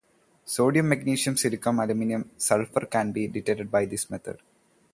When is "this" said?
3.85-4.09